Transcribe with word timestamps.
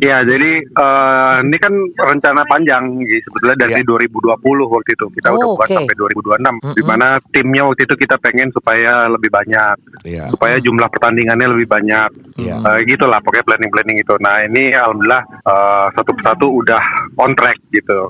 Ya, 0.00 0.22
jadi 0.22 0.50
eh, 0.62 1.34
ini 1.42 1.56
kan 1.58 1.72
rencana 1.98 2.40
panjang 2.46 2.82
gitu, 3.02 3.20
sebetulnya 3.28 3.66
dari 3.66 3.82
2020 3.82 4.40
waktu 4.66 4.90
itu. 4.94 5.06
Kita 5.12 5.28
udah 5.28 5.44
Oh, 5.44 5.54
buat 5.58 5.68
oke. 5.68 5.76
sampai 5.76 5.94
2026 5.94 6.54
Mm-mm. 6.54 6.72
di 6.72 6.82
mana 6.82 7.08
timnya 7.28 7.62
waktu 7.64 7.82
itu 7.82 7.94
kita 7.98 8.16
pengen 8.16 8.48
supaya 8.48 9.04
lebih 9.06 9.28
banyak, 9.28 9.74
Iya. 10.02 10.30
supaya 10.30 10.56
jumlah 10.56 10.88
pertandingannya 10.88 11.48
lebih 11.50 11.66
banyak. 11.66 12.08
Iya. 12.38 12.56
Eh, 12.56 12.78
gitulah 12.86 13.18
pokoknya 13.18 13.44
planning-planning 13.44 13.98
itu. 13.98 14.14
Nah, 14.18 14.40
ini 14.40 14.72
alhamdulillah 14.72 15.22
eh, 15.42 15.86
satu 15.92 16.10
persatu 16.14 16.46
udah 16.54 16.82
on 17.16 17.34
track 17.34 17.58
gitu. 17.70 18.08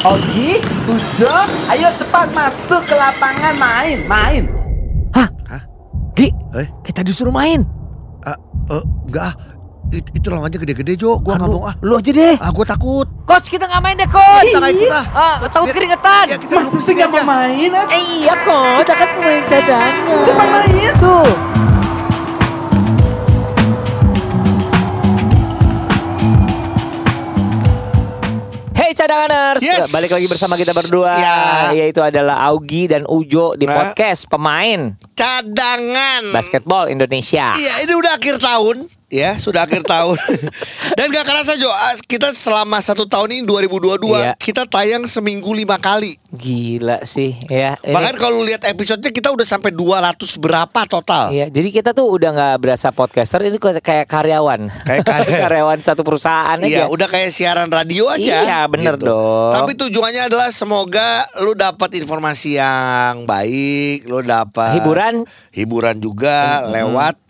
Ogi, 0.00 0.56
Ujo, 0.86 1.34
ayo 1.68 1.88
cepat 1.92 2.32
masuk 2.32 2.82
ke 2.84 2.94
lapangan 2.94 3.52
main, 3.52 3.98
main. 4.06 4.42
Hah? 5.12 5.28
Hah? 5.46 5.60
Gi, 6.14 6.32
Eh? 6.56 6.68
kita 6.80 7.00
disuruh 7.00 7.28
main. 7.30 7.60
Ah, 8.22 8.36
eh, 8.70 8.84
enggak 9.06 9.24
ah. 9.26 9.34
It, 9.90 10.06
itu 10.14 10.26
lawannya 10.26 10.54
gede-gede 10.56 10.94
Jo, 10.94 11.18
gua 11.18 11.34
nggak 11.34 11.50
mau 11.50 11.66
ah. 11.66 11.74
Lu 11.80 11.98
aja 11.98 12.10
deh. 12.10 12.38
Ah, 12.38 12.50
gua 12.50 12.62
takut. 12.64 13.06
Coach, 13.24 13.46
kita 13.48 13.66
nggak 13.66 13.80
main 13.80 13.96
deh, 13.96 14.06
coach. 14.06 14.46
Kita 14.46 14.58
nggak 14.58 14.72
ikut 14.72 14.90
ah. 14.92 15.06
Ah, 15.10 15.34
takut 15.44 15.68
keringetan. 15.70 16.24
Ya, 16.26 16.36
kita 16.36 16.54
Masa 16.56 16.78
sih 16.78 16.92
nggak 16.94 17.10
mau 17.10 17.22
main? 17.24 17.70
ah? 17.72 17.86
Eh, 17.90 18.02
iya, 18.20 18.34
coach. 18.40 18.78
Kita 18.80 18.94
kan 18.94 19.08
pemain 19.12 19.42
cadangan. 19.44 19.94
Cepat 20.22 20.46
main 20.48 20.92
tuh. 20.96 21.26
Hey 28.72 28.96
cadanganers, 28.96 29.60
Yes. 29.60 29.92
balik 29.92 30.08
lagi 30.10 30.24
bersama 30.26 30.56
kita 30.56 30.72
berdua, 30.72 31.12
Ya. 31.12 31.38
yaitu 31.70 32.00
adalah 32.00 32.48
Augie 32.48 32.88
dan 32.88 33.04
Ujo 33.04 33.52
di 33.54 33.68
Nah. 33.68 33.76
podcast 33.76 34.24
pemain 34.26 34.96
Cadangan. 35.12 36.32
basketball 36.32 36.88
Indonesia. 36.88 37.52
Iya, 37.52 37.84
ini 37.84 37.92
udah 37.92 38.16
akhir 38.16 38.40
tahun. 38.40 38.88
Ya, 39.10 39.34
sudah 39.34 39.66
akhir 39.66 39.82
tahun. 39.82 40.14
Dan 40.96 41.10
gak 41.10 41.26
kerasa 41.26 41.58
Jo, 41.58 41.66
ah, 41.66 41.98
kita 42.00 42.30
selama 42.30 42.78
satu 42.78 43.04
tahun 43.04 43.32
ini 43.32 43.42
2022 43.42 44.06
Iya. 44.16 44.32
kita 44.36 44.64
tayang 44.64 45.02
seminggu 45.04 45.50
lima 45.50 45.76
kali. 45.76 46.14
Gila 46.30 47.02
sih, 47.02 47.34
ya. 47.44 47.74
Ini- 47.76 47.90
Bahkan 47.90 48.14
kalau 48.14 48.38
lihat 48.40 48.62
episodenya 48.62 49.10
kita 49.10 49.28
udah 49.28 49.42
sampai 49.42 49.74
200 49.74 50.14
berapa 50.36 50.86
total. 50.86 51.34
Iya, 51.34 51.50
jadi 51.50 51.68
kita 51.72 51.90
tuh 51.90 52.06
udah 52.08 52.30
nggak 52.30 52.56
berasa 52.60 52.88
podcaster, 52.88 53.42
ini 53.42 53.58
kayak 53.58 54.06
karyawan, 54.06 54.70
Kayak 54.80 55.02
karya- 55.10 55.40
karyawan 55.42 55.78
satu 55.80 56.00
perusahaan 56.00 56.54
Iya, 56.56 56.86
aja. 56.86 56.94
udah 56.94 57.08
kayak 57.08 57.30
siaran 57.30 57.66
radio 57.66 58.06
aja. 58.06 58.14
gitu. 58.16 58.30
Iya, 58.46 58.60
bener 58.68 58.94
dong. 58.94 59.50
Tapi 59.52 59.74
tujuannya 59.74 60.22
adalah 60.24 60.54
semoga 60.54 61.10
lu 61.40 61.52
dapat 61.52 61.98
informasi 61.98 62.56
yang 62.56 63.26
baik, 63.26 64.06
lu 64.06 64.22
dapat 64.22 64.78
Hiburan. 64.78 65.26
hiburan 65.50 65.98
juga 65.98 66.62
lewat 66.64 67.18
eh, 67.18 67.28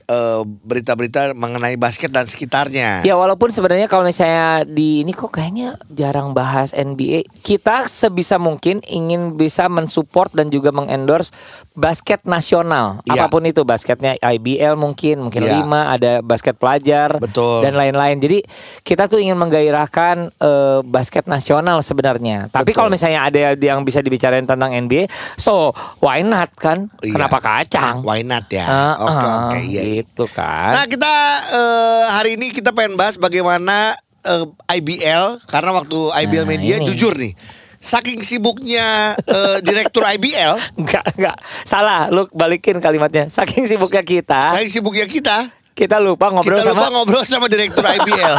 berita-berita 0.67 1.33
mengenai 1.39 1.79
basket 1.79 2.11
dan 2.11 2.27
sekitarnya. 2.27 3.07
Ya 3.07 3.15
walaupun 3.15 3.51
sebenarnya 3.55 3.87
kalau 3.87 4.03
misalnya 4.03 4.67
di 4.67 5.07
ini 5.07 5.15
kok 5.15 5.31
kayaknya 5.31 5.79
jarang 5.87 6.35
bahas 6.35 6.75
NBA, 6.75 7.27
kita 7.47 7.87
sebisa 7.87 8.37
mungkin 8.37 8.83
ingin 8.91 9.39
bisa 9.39 9.71
mensupport 9.71 10.31
dan 10.35 10.51
juga 10.51 10.75
mengendorse 10.75 11.31
basket 11.79 12.27
nasional, 12.27 13.01
Iya. 13.07 13.25
apa 13.25 13.27
pun 13.31 13.47
itu 13.47 13.63
basketnya 13.63 14.19
IBL 14.19 14.75
mungkin, 14.75 15.31
mungkin 15.31 15.47
Iya. 15.47 15.63
lima 15.63 15.95
ada 15.95 16.21
basket 16.21 16.59
pelajar, 16.59 17.23
Betul. 17.23 17.63
dan 17.63 17.79
lain-lain. 17.79 18.19
Jadi 18.19 18.43
kita 18.83 19.07
tuh 19.07 19.23
ingin 19.23 19.39
menggairahkan 19.39 20.35
eh, 20.41 20.81
basket 20.85 21.31
nasional 21.31 21.81
sebenarnya. 21.87 22.51
Tapi 22.51 22.75
kalau 22.75 22.91
misalnya 22.91 23.31
ada 23.31 23.55
yang 23.55 23.87
bisa 23.87 24.03
dibicarain 24.03 24.45
tentang 24.45 24.75
NBA, 24.75 25.07
so 25.39 25.71
why 26.03 26.21
not 26.27 26.51
kan? 26.59 26.91
Iya. 27.01 27.15
Kenapa 27.15 27.39
kacang? 27.39 28.03
Why 28.03 28.27
not 28.27 28.51
ya? 28.51 28.67
Ah, 28.67 28.95
Oke 29.01 29.27
ah, 29.27 29.39
oke 29.47 29.59
iya. 29.63 29.83
iya. 29.83 29.83
gitu 30.00 30.00
kan. 30.27 30.73
Nah 30.73 30.85
kita 30.85 31.13
eh, 31.49 32.03
hari 32.11 32.31
ini 32.35 32.51
kita 32.51 32.71
pengen 32.71 32.95
bahas 32.95 33.15
bagaimana 33.15 33.93
eh, 34.21 34.47
IBL 34.71 35.45
karena 35.45 35.71
waktu 35.73 35.99
IBL 36.19 36.45
Nah, 36.45 36.51
Media 36.51 36.77
ini. 36.77 36.87
jujur 36.87 37.13
nih, 37.15 37.33
saking 37.77 38.21
sibuknya 38.21 39.13
eh, 39.19 39.59
direktur 39.61 40.03
IBL, 40.03 40.57
Enggak, 40.77 41.05
enggak. 41.17 41.37
Salah, 41.63 42.09
lu 42.09 42.29
balikin 42.31 42.79
kalimatnya. 42.79 43.27
Saking 43.27 43.65
sibuknya 43.67 44.01
kita, 44.01 44.55
saking 44.55 44.71
sibuknya 44.71 45.05
kita, 45.05 45.37
kita 45.73 45.97
lupa 45.97 46.29
ngobrol 46.29 46.57
kita 46.57 46.71
lupa 46.71 46.79
sama 46.79 46.89
ngobrol 46.91 47.25
sama 47.25 47.47
direktur 47.47 47.81
IBL. 47.83 48.37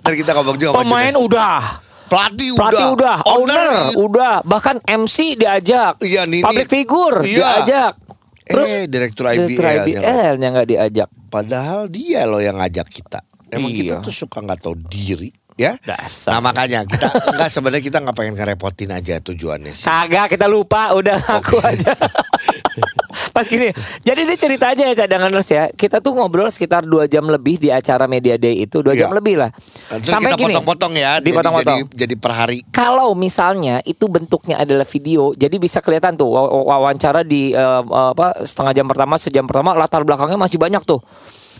Dan 0.00 0.12
kita 0.20 0.30
ngomong 0.32 0.56
juga 0.56 0.72
pemain 0.74 1.12
udah, 1.12 1.60
pelatih, 2.06 2.54
pelatih 2.54 2.86
udah, 2.92 3.16
owner, 3.26 3.56
owner, 3.58 3.68
udah, 3.98 4.34
bahkan 4.42 4.80
MC 4.82 5.36
diajak. 5.36 6.00
Iya, 6.00 6.24
Nini. 6.24 6.40
Public 6.40 6.68
figure 6.68 7.16
Iya. 7.22 7.60
diajak. 7.60 7.92
Terus 8.44 8.68
eh 8.68 8.84
direktur 8.84 9.24
IBL, 9.26 9.48
direktur 9.48 9.64
IBL-nya 9.64 10.48
nggak 10.52 10.68
diajak. 10.68 11.08
Padahal 11.28 11.88
dia 11.88 12.28
loh 12.28 12.38
yang 12.38 12.60
ngajak 12.60 12.86
kita. 12.86 13.24
Emang 13.48 13.70
kita 13.70 13.98
Iya. 13.98 14.04
tuh 14.04 14.12
suka 14.12 14.42
nggak 14.42 14.60
tahu 14.60 14.74
diri, 14.84 15.30
ya. 15.54 15.78
Dasar. 15.80 16.36
Nah 16.36 16.40
makanya 16.44 16.84
kita 16.84 17.06
nggak 17.38 17.48
sebenarnya 17.48 17.84
kita 17.84 17.98
nggak 18.02 18.16
pengen 18.16 18.34
ngerepotin 18.34 18.90
aja 18.90 19.16
tujuannya 19.18 19.72
sih. 19.72 19.86
Kagak 19.86 20.34
kita 20.34 20.44
lupa 20.44 20.92
udah 20.92 21.16
aku 21.16 21.56
aja. 21.62 21.94
Pas 23.34 23.42
gini, 23.44 23.74
jadi 24.06 24.22
dia 24.22 24.38
cerita 24.38 24.70
aja 24.70 24.86
ya 24.86 24.94
cadanganers 24.94 25.50
ya. 25.50 25.66
Kita 25.68 25.98
tuh 25.98 26.14
ngobrol 26.14 26.46
sekitar 26.46 26.86
dua 26.86 27.10
jam 27.10 27.26
lebih 27.26 27.58
di 27.58 27.66
acara 27.66 28.06
media 28.06 28.38
day 28.38 28.62
itu 28.62 28.78
dua 28.78 28.94
Iya. 28.94 29.10
jam 29.10 29.10
lebih 29.10 29.42
lah. 29.42 29.50
Terus 29.90 30.06
kita 30.06 30.38
potong-potong 30.38 30.94
ya, 30.94 31.18
jadi, 31.18 31.34
dipotong-potong. 31.34 31.78
jadi, 31.82 31.98
jadi 31.98 32.14
per 32.14 32.30
hari. 32.30 32.62
Kalau 32.70 33.10
misalnya 33.12 33.82
itu 33.82 34.06
bentuknya 34.06 34.62
adalah 34.62 34.86
video, 34.86 35.34
jadi 35.34 35.50
bisa 35.58 35.82
kelihatan 35.82 36.14
tuh 36.14 36.30
wa- 36.30 36.46
wa- 36.46 36.78
wawancara 36.78 37.26
di 37.26 37.50
eh, 37.50 37.82
apa 37.82 38.46
setengah 38.46 38.70
jam 38.70 38.86
pertama, 38.86 39.18
sejam 39.18 39.42
pertama 39.44 39.74
latar 39.74 40.06
belakangnya 40.06 40.38
masih 40.38 40.62
banyak 40.62 40.86
tuh. 40.86 41.02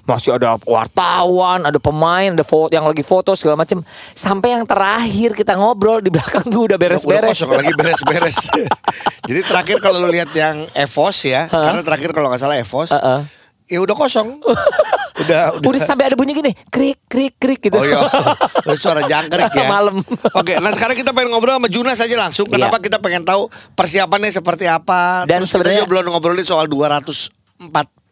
Masih 0.05 0.37
ada 0.37 0.61
wartawan, 0.63 1.65
ada 1.65 1.81
pemain, 1.81 2.29
ada 2.29 2.45
foto 2.45 2.69
yang 2.69 2.85
lagi 2.85 3.01
foto 3.01 3.33
segala 3.33 3.57
macam. 3.57 3.81
Sampai 4.13 4.53
yang 4.53 4.63
terakhir 4.63 5.33
kita 5.33 5.57
ngobrol 5.57 6.05
di 6.05 6.13
belakang 6.13 6.45
tuh 6.45 6.69
udah 6.69 6.77
Udah 6.77 6.79
beres-beres. 6.79 7.41
kosong 7.41 7.57
lagi 7.57 7.73
beres-beres. 7.73 8.39
jadi 9.29 9.41
terakhir 9.41 9.81
kalau 9.81 10.05
lu 10.05 10.13
lihat 10.13 10.29
yang 10.31 10.69
Evos 10.73 11.25
ya, 11.25 11.49
karena 11.49 11.81
terakhir 11.81 12.13
kalau 12.13 12.29
nggak 12.29 12.37
salah 12.39 12.61
Evos, 12.61 12.93
Heeh. 12.93 13.21
ya 13.67 13.79
udah 13.81 13.97
kosong. 13.97 14.45
udah, 15.25 15.57
Udah 15.57 15.81
sampai 15.81 16.13
ada 16.13 16.21
bunyi 16.21 16.37
gini, 16.37 16.53
krik 16.69 17.01
krik 17.07 17.41
krik 17.41 17.61
gitu. 17.63 17.79
Oh 17.79 17.87
iya, 17.87 18.05
suara 18.77 19.09
jangkrik 19.09 19.57
ya. 19.57 19.65
Malam. 19.67 20.05
Oke, 20.35 20.59
nah 20.59 20.69
sekarang 20.69 21.01
kita 21.01 21.17
pengen 21.17 21.33
ngobrol 21.33 21.57
sama 21.57 21.73
Junas 21.73 21.97
aja 21.97 22.13
langsung. 22.19 22.45
Kenapa 22.45 22.77
Iya. 22.77 22.85
kita 22.85 22.99
pengen 23.01 23.25
tahu 23.25 23.49
persiapannya 23.73 24.29
seperti 24.29 24.69
apa? 24.69 25.25
Dan 25.25 25.41
Terus 25.41 25.49
kita 25.49 25.65
sebenarnya- 25.65 25.81
juga 25.81 25.91
belum 25.97 26.13
ngobrolin 26.13 26.45
soal 26.45 26.69
240 26.69 27.33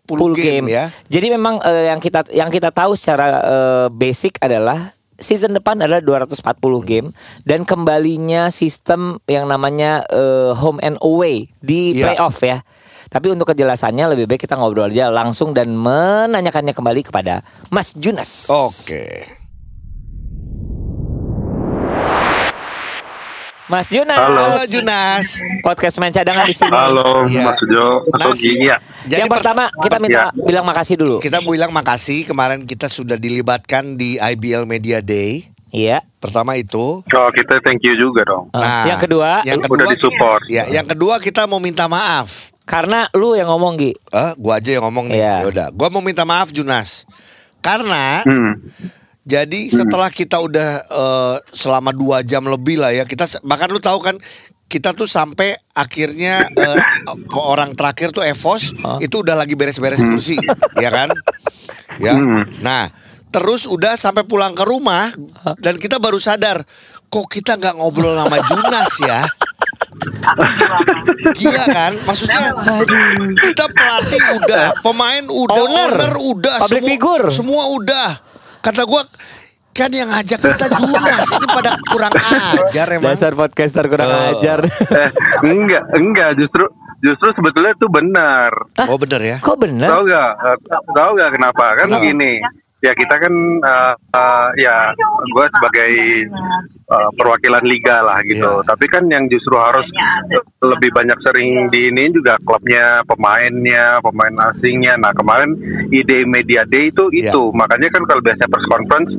full 0.05 0.35
game, 0.35 0.67
game, 0.67 0.67
ya. 0.69 0.85
Jadi 1.07 1.31
memang 1.31 1.59
eh, 1.61 1.89
yang 1.89 1.99
kita 1.99 2.27
yang 2.31 2.49
kita 2.49 2.71
tahu 2.71 2.95
secara 2.95 3.27
eh, 3.41 3.87
basic 3.89 4.39
adalah 4.39 4.91
season 5.15 5.55
depan 5.55 5.79
adalah 5.79 6.03
240 6.03 6.43
game 6.83 7.09
dan 7.43 7.63
kembalinya 7.63 8.51
sistem 8.51 9.23
yang 9.25 9.47
namanya 9.47 10.03
eh, 10.09 10.51
home 10.53 10.83
and 10.83 10.99
away 11.01 11.47
di 11.59 11.95
Iya. 11.95 12.15
playoff 12.15 12.43
ya. 12.43 12.61
Tapi 13.07 13.29
untuk 13.29 13.45
kejelasannya 13.47 14.09
lebih 14.09 14.25
baik 14.25 14.41
kita 14.41 14.57
ngobrol 14.57 14.89
aja 14.89 15.13
langsung 15.13 15.53
dan 15.53 15.77
menanyakannya 15.77 16.73
kembali 16.73 17.05
kepada 17.05 17.45
Mas 17.69 17.93
Junas. 17.93 18.49
Oke. 18.49 19.42
Mas 23.67 23.87
Junas. 23.87 24.19
Halo. 24.19 24.43
Halo 24.43 24.65
Junas. 24.67 25.39
Podcast 25.63 25.97
main 25.97 26.11
cadangan 26.11 26.45
di 26.45 26.53
sini. 26.53 26.75
Halo, 26.75 27.23
Iya. 27.25 27.47
Mas 27.47 27.61
Nas. 28.19 28.35
Gigi 28.35 28.59
ya. 28.61 28.77
Jadi 29.05 29.21
yang 29.23 29.31
per- 29.31 29.39
pertama 29.39 29.71
kita 29.79 29.97
minta 29.97 30.23
Ya. 30.25 30.35
bilang 30.37 30.65
makasih 30.65 30.97
dulu. 30.97 31.17
kita 31.19 31.39
bilang 31.41 31.71
makasih 31.71 32.25
kemarin 32.25 32.63
kita 32.63 32.87
sudah 32.87 33.15
dilibatkan 33.15 33.95
di 33.95 34.19
IBL 34.19 34.67
Media 34.67 34.99
Day. 34.99 35.47
Iya. 35.71 36.03
Pertama 36.19 36.55
itu. 36.55 37.01
Oh, 37.01 37.29
kita 37.33 37.63
thank 37.63 37.81
you 37.81 37.95
juga 37.95 38.27
dong. 38.27 38.51
Eh, 38.53 38.85
yang 38.85 38.99
kedua, 38.99 39.41
yang 39.43 39.57
Udah 39.57 39.71
kedua 39.71 39.93
disupport. 39.95 40.43
Ya, 40.47 40.65
yang 40.69 40.85
kedua 40.85 41.15
kita 41.19 41.47
mau 41.47 41.59
minta 41.59 41.87
maaf. 41.87 42.51
karena 42.63 43.11
lu 43.13 43.35
yang 43.35 43.47
ngomong 43.49 43.75
Gi. 43.75 43.91
Eh, 43.91 44.33
gua 44.39 44.57
aja 44.57 44.71
yang 44.71 44.87
ngomong 44.87 45.07
nih. 45.07 45.19
Iya. 45.19 45.35
Yaudah, 45.43 45.69
gua 45.71 45.89
mau 45.89 45.99
minta 45.99 46.23
maaf 46.23 46.51
Junas. 46.51 47.03
Karena 47.59 48.23
Hmm. 48.23 48.55
Jadi 49.23 49.71
setelah 49.71 50.11
kita 50.11 50.43
udah 50.43 50.71
eh, 50.83 51.37
selama 51.55 51.95
dua 51.95 52.27
jam 52.27 52.43
lebih 52.43 52.83
lah 52.83 52.91
ya 52.91 53.07
kita 53.07 53.31
bahkan 53.47 53.71
lu 53.71 53.79
tahu 53.79 54.03
kan 54.03 54.19
kita 54.67 54.97
tuh 54.97 55.07
sampai 55.07 55.55
akhirnya 55.77 56.51
eh, 56.51 56.79
orang 57.39 57.79
terakhir 57.79 58.11
tuh 58.11 58.27
Evos 58.27 58.75
itu 58.99 59.23
udah 59.23 59.39
lagi 59.39 59.55
beres-beres 59.55 60.03
kursi 60.03 60.39
ya 60.81 60.91
kan? 60.91 61.11
Ya. 62.01 62.17
Hmm. 62.17 62.49
nah 62.65 62.89
terus 63.29 63.69
udah 63.69 64.01
sampai 64.01 64.25
pulang 64.25 64.57
ke 64.57 64.65
rumah 64.65 65.13
dan 65.61 65.77
kita 65.77 66.01
baru 66.01 66.17
sadar 66.17 66.65
kok 67.13 67.29
kita 67.29 67.61
nggak 67.61 67.77
ngobrol 67.77 68.17
sama 68.17 68.41
Junas 68.49 68.93
ya? 69.05 69.21
Gila 71.37 71.67
kan? 71.69 71.93
Maksudnya 72.09 72.57
Kita 73.39 73.65
pelatih 73.71 74.23
udah 74.41 74.65
Pemain 74.81 75.25
udah 75.29 75.63
Owner. 75.69 75.93
Owner, 75.93 76.13
udah 76.17 76.55
Public 76.65 76.81
semua, 76.81 76.91
figure. 76.91 77.27
Semua 77.29 77.63
udah 77.77 78.09
Kata 78.63 78.83
gua 78.85 79.03
Kan 79.73 79.89
yang 79.89 80.07
ngajak 80.07 80.37
kita 80.39 80.67
Junas 80.71 81.25
Ini 81.27 81.47
pada 81.49 81.71
kurang 81.87 82.13
ajar 82.13 82.87
emang 82.91 83.13
Dasar 83.13 83.33
podcaster 83.33 83.85
kurang 83.87 84.05
Oh. 84.07 84.31
ajar. 84.33 84.61
Eh, 84.69 85.11
enggak, 85.43 85.85
enggak, 85.93 86.31
justru 86.37 86.65
justru 87.01 87.33
sebetulnya 87.33 87.73
itu 87.73 87.89
benar. 87.89 88.53
Oh 88.85 88.95
bener 88.95 89.21
ya 89.21 89.37
Kok 89.39 89.57
bener? 89.59 89.89
Tahu 89.89 90.03
gak? 90.07 90.31
Tahu 90.89 91.11
gak 91.15 91.31
kenapa? 91.33 91.65
Kan 91.75 91.87
Kenapa? 91.89 92.05
gini. 92.05 92.33
ya 92.81 92.93
kita 92.93 93.15
kan 93.17 93.31
uh, 93.61 93.95
uh, 94.11 94.49
ya 94.57 94.91
gue 95.25 95.47
sebagai 95.49 95.91
uh, 96.93 97.11
perwakilan 97.17 97.65
liga 97.65 98.05
lah 98.05 98.21
gitu. 98.29 98.61
Iya. 98.61 98.69
Tapi 98.69 98.85
kan 98.93 99.09
yang 99.09 99.25
justru 99.33 99.57
harus 99.57 99.89
lebih 100.61 100.93
banyak 100.93 101.17
sering 101.25 101.73
di 101.73 101.89
ini 101.89 102.13
juga 102.13 102.37
klubnya, 102.45 103.01
pemainnya, 103.09 103.99
pemain 104.05 104.53
asingnya. 104.53 105.01
Nah 105.01 105.17
kemarin 105.17 105.57
ide 105.89 106.29
media 106.29 106.69
day 106.69 106.93
itu 106.93 107.09
Iya. 107.09 107.33
itu 107.33 107.43
makanya 107.57 107.89
kan 107.89 108.05
kalau 108.05 108.21
biasanya 108.21 108.51
press 108.53 108.69
conference 108.69 109.11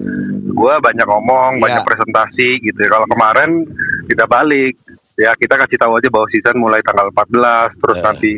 gue 0.54 0.74
banyak 0.80 1.08
ngomong, 1.10 1.58
Iya. 1.58 1.62
banyak 1.66 1.82
presentasi 1.84 2.50
gitu. 2.62 2.82
Kalau 2.86 3.10
kemarin 3.10 3.66
kita 4.06 4.30
balik 4.30 4.78
ya 5.14 5.30
kita 5.38 5.54
kasih 5.62 5.78
tahu 5.78 5.94
aja 6.02 6.10
bahwa 6.10 6.26
season 6.34 6.58
mulai 6.58 6.82
tanggal 6.82 7.10
14 7.14 7.70
terus 7.82 7.98
Iya. 8.02 8.06
nanti 8.10 8.32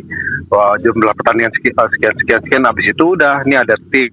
wah, 0.52 0.76
jumlah 0.80 1.14
pertandingan 1.16 1.52
sekian 1.56 1.72
sekian 1.92 2.14
sekian, 2.20 2.40
sekian. 2.44 2.62
habis 2.68 2.86
itu 2.92 3.04
udah 3.16 3.40
ini 3.48 3.56
ada 3.56 3.76
tim 3.92 4.12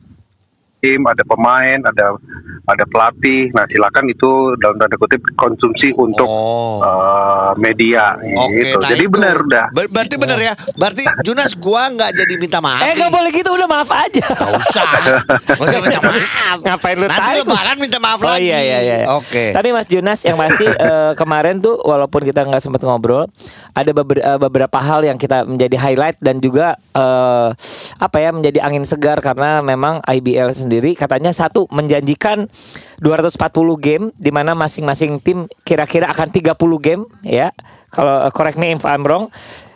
tim, 0.84 1.00
ada 1.04 1.24
pemain, 1.24 1.80
ada 1.80 2.20
ada 2.66 2.84
pelatih. 2.84 3.48
Nah, 3.50 3.64
silakan 3.66 4.06
itu 4.06 4.28
dalam 4.58 4.76
tanda 4.76 4.96
kutip 4.96 5.24
konsumsi 5.34 5.96
untuk 5.96 6.26
Oh. 6.26 6.80
uh, 6.80 7.52
media 7.56 8.16
Oke, 8.16 8.60
gitu. 8.62 8.76
nah 8.78 8.90
Jadi 8.90 9.04
itu. 9.04 9.14
benar 9.14 9.36
udah. 9.38 9.66
Ber- 9.72 9.88
berarti 9.88 10.16
benar 10.18 10.36
ya. 10.38 10.54
Berarti 10.74 11.04
Junas 11.22 11.56
gua 11.56 11.88
nggak 11.88 12.12
jadi 12.14 12.34
minta 12.36 12.60
maaf. 12.60 12.84
Eh 12.84 12.92
nih. 12.92 13.00
gak 13.00 13.12
boleh 13.14 13.32
gitu 13.32 13.50
udah 13.50 13.68
maaf 13.70 13.90
aja. 13.90 14.26
Nggak 14.26 14.52
usah. 14.54 14.84
Nggak 15.44 15.60
usah 15.62 15.80
minta 15.80 16.02
maaf. 16.02 16.58
Ngapain 16.60 16.96
lu 16.96 17.06
Nanti 17.06 17.22
tarik? 17.22 17.42
lebaran 17.44 17.78
minta 17.78 17.98
maaf 17.98 18.20
Oh 18.20 18.28
lagi. 18.28 18.44
iya 18.44 18.60
iya 18.60 18.80
iya. 18.82 18.98
Oke. 19.10 19.52
Tapi 19.52 19.70
Mas 19.70 19.88
Junas 19.88 20.20
yang 20.22 20.36
pasti 20.36 20.66
eh, 20.88 21.12
kemarin 21.16 21.60
tuh 21.60 21.80
walaupun 21.80 22.22
kita 22.22 22.44
nggak 22.44 22.60
sempat 22.60 22.82
ngobrol, 22.82 23.28
ada 23.74 23.92
beber- 23.92 24.22
eh, 24.22 24.40
beberapa 24.40 24.78
hal 24.78 25.02
yang 25.02 25.18
kita 25.18 25.50
menjadi 25.50 25.76
highlight 25.82 26.18
dan 26.22 26.38
juga 26.38 26.78
eh, 26.94 27.50
apa 27.98 28.18
ya 28.22 28.30
menjadi 28.30 28.62
angin 28.62 28.86
segar 28.86 29.18
karena 29.20 29.66
memang 29.66 29.98
IBL 30.06 30.54
sendiri 30.54 30.94
katanya 30.94 31.34
satu 31.34 31.66
menjanjikan 31.74 32.46
240 33.02 33.34
game 33.82 34.06
di 34.16 34.30
mana 34.30 34.54
masing-masing 34.54 35.18
tim 35.20 35.50
kira-kira 35.66 36.10
akan 36.14 36.30
30 36.30 36.54
game 36.80 37.04
ya. 37.26 37.50
Kalau 37.90 38.30
eh, 38.30 38.32
correct 38.34 38.62
me 38.62 38.78
if 38.78 38.86
I'm 38.86 39.02
wrong. 39.04 39.34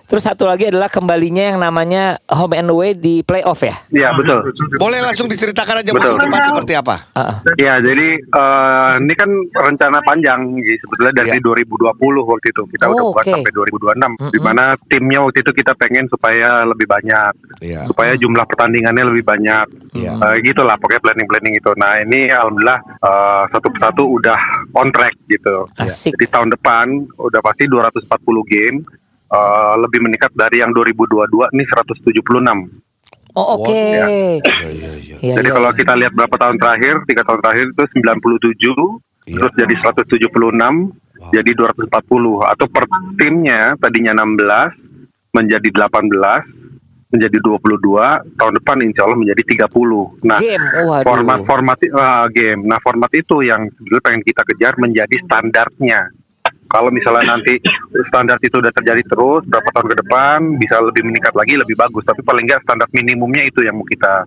Terus 0.07 0.24
satu 0.24 0.48
lagi 0.48 0.63
adalah 0.63 0.88
kembalinya 0.88 1.51
yang 1.51 1.59
namanya 1.59 2.15
home 2.31 2.56
and 2.56 2.71
away 2.71 2.95
di 2.95 3.19
playoff 3.21 3.59
ya. 3.59 3.75
Iya, 3.92 4.15
betul. 4.15 4.39
Boleh 4.80 5.04
langsung 5.04 5.27
diceritakan 5.27 5.83
aja 5.83 5.92
Betul. 5.92 6.15
musim 6.15 6.24
depan 6.24 6.42
seperti 6.48 6.74
apa? 6.74 6.95
Ah, 7.12 7.19
ah. 7.19 7.36
Ya, 7.59 7.75
jadi 7.77 8.07
eh, 8.15 8.92
ini 8.98 9.13
kan 9.13 9.27
rencana 9.54 10.00
panjang 10.01 10.39
gitu, 10.57 10.80
sebetulnya 10.88 11.13
dari 11.19 11.36
Iya. 11.36 11.44
2020 11.44 12.24
waktu 12.24 12.48
itu. 12.48 12.63
Kita 12.71 12.83
udah 12.88 13.04
Oh, 13.04 13.12
buat 13.12 13.27
oke. 13.27 13.31
sampai 13.36 13.51
2026 13.51 14.12
di 14.31 14.39
mana 14.39 14.63
timnya 14.88 15.19
waktu 15.21 15.44
itu 15.44 15.51
kita 15.51 15.75
pengen 15.75 16.07
supaya 16.07 16.63
lebih 16.63 16.88
banyak. 16.88 17.31
Iya. 17.59 17.83
Supaya 17.83 18.15
jumlah 18.15 18.48
pertandingannya 18.48 19.04
lebih 19.12 19.27
banyak. 19.27 19.65
Iya. 19.92 20.15
Eh, 20.15 20.36
gitulah 20.39 20.80
pokoknya 20.80 21.04
planning-planning 21.04 21.59
itu. 21.59 21.71
Nah, 21.75 22.00
ini 22.00 22.31
alhamdulillah 22.31 22.80
eh, 22.98 23.44
satu 23.51 23.68
persatu 23.69 24.07
udah 24.07 24.39
on 24.71 24.88
track 24.88 25.19
gitu. 25.27 25.68
Asik. 25.75 26.15
Jadi 26.15 26.25
tahun 26.31 26.50
depan 26.56 26.86
udah 27.19 27.44
pasti 27.44 27.68
240 27.68 28.07
game. 28.48 28.80
Eh, 29.27 29.74
lebih 29.83 30.00
meningkat 30.03 30.31
dari 30.35 30.63
yang 30.63 30.71
2022 30.71 31.51
ini 31.56 31.63
176. 31.68 32.88
Oh 33.38 33.62
oke. 33.62 33.69
Ya. 33.69 34.07
Iya 34.09 34.69
iya 34.74 34.91
iya. 35.21 35.35
Jadi 35.38 35.50
kalau 35.53 35.69
kita 35.75 35.94
lihat 35.94 36.13
berapa 36.18 36.35
tahun 36.35 36.57
terakhir, 36.57 36.95
tiga 37.06 37.21
tahun 37.21 37.39
terakhir 37.45 37.65
itu 37.69 37.83
97, 38.01 39.03
Iya. 39.27 39.44
terus 39.44 39.53
jadi 39.59 39.75
176, 39.83 40.95
jadi 41.35 41.51
240 41.51 42.39
atau 42.47 42.65
per 42.71 42.88
timnya 43.19 43.75
tadinya 43.75 44.24
16 44.24 44.71
menjadi 45.35 45.68
18 45.68 46.47
menjadi 47.07 47.38
22 47.39 48.35
tahun 48.35 48.53
depan 48.59 48.77
insya 48.83 49.07
Allah 49.07 49.19
menjadi 49.19 49.44
30. 49.68 50.27
Nah, 50.27 50.39
game. 50.44 50.68
Waduh. 50.88 51.07
format 51.07 51.39
format 51.47 51.77
uh, 51.91 52.27
game. 52.31 52.62
Nah, 52.68 52.80
format 52.83 53.12
itu 53.15 53.47
yang 53.47 53.71
sebetulnya 53.71 54.03
pengen 54.03 54.23
kita 54.27 54.41
kejar 54.44 54.73
menjadi 54.75 55.15
standarnya. 55.23 56.01
Kalau 56.67 56.89
misalnya 56.91 57.35
nanti 57.35 57.57
standar 58.07 58.37
itu 58.39 58.59
udah 58.59 58.71
terjadi 58.71 59.01
terus 59.07 59.43
berapa 59.47 59.69
tahun 59.71 59.87
ke 59.91 59.95
depan 60.05 60.37
bisa 60.59 60.75
lebih 60.83 61.03
meningkat 61.07 61.33
lagi 61.33 61.55
lebih 61.55 61.75
bagus. 61.75 62.03
Tapi 62.03 62.21
paling 62.21 62.43
nggak 62.45 62.61
standar 62.63 62.87
minimumnya 62.91 63.43
itu 63.43 63.63
yang 63.63 63.79
mau 63.79 63.87
kita 63.87 64.23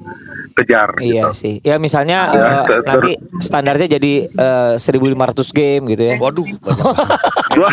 kejar. 0.57 0.97
Iya 1.01 1.29
gitu. 1.29 1.37
sih. 1.37 1.55
Ya 1.63 1.77
misalnya 1.77 2.19
Ya, 2.31 2.41
eh, 2.41 2.63
ter- 2.67 2.85
nanti 2.85 3.11
standarnya 3.39 3.87
jadi 4.01 4.13
eh, 4.29 4.73
1500 4.77 5.51
game 5.53 5.83
gitu 5.93 6.03
ya. 6.05 6.17
Waduh. 6.19 6.49
Dua, 7.51 7.67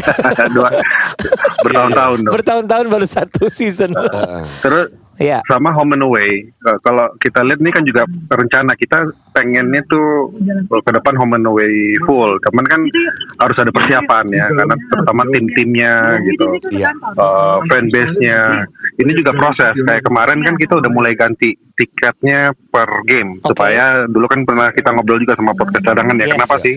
dua 0.54 0.68
bertahun-tahun 1.64 2.18
dong. 2.28 2.32
Bertahun-tahun 2.36 2.86
baru 2.92 3.06
satu 3.08 3.48
season. 3.48 3.96
Terus 4.60 4.92
Iya. 5.18 5.38
sama 5.46 5.70
home 5.70 5.94
and 5.94 6.02
away. 6.02 6.42
Eh, 6.48 6.78
kalau 6.82 7.06
kita 7.18 7.42
lihat 7.46 7.62
ini 7.62 7.70
kan 7.70 7.84
juga 7.86 8.02
rencana 8.30 8.74
kita 8.74 9.06
pengennya 9.30 9.82
tuh 9.86 10.30
eh, 10.42 10.82
ke 10.82 10.90
depan 10.90 11.14
home 11.14 11.38
and 11.38 11.46
away 11.46 11.94
full. 12.02 12.34
Cuman 12.50 12.64
kan 12.66 12.80
harus 13.38 13.56
ada 13.58 13.70
persiapan 13.70 14.24
ya, 14.30 14.46
karena 14.50 14.74
terutama 14.90 15.22
tim-timnya 15.30 15.94
gitu, 16.26 16.46
Iya. 16.70 16.90
eh, 16.94 17.56
fanbase-nya. 17.70 18.40
Ini 18.98 19.12
juga 19.14 19.32
proses. 19.34 19.74
Kayak 19.74 20.02
kemarin 20.06 20.38
kan 20.42 20.54
kita 20.54 20.78
udah 20.78 20.90
mulai 20.90 21.14
ganti 21.14 21.54
tiketnya 21.74 22.54
per 22.70 22.86
game 23.02 23.42
Oke. 23.42 23.50
supaya 23.50 24.06
dulu 24.06 24.30
kan 24.30 24.46
pernah 24.46 24.70
kita 24.70 24.94
ngobrol 24.94 25.18
juga 25.18 25.34
sama 25.34 25.58
podcast 25.58 25.82
cadangan 25.82 26.14
ya. 26.22 26.30
Yes. 26.30 26.34
Kenapa 26.38 26.56
sih? 26.62 26.74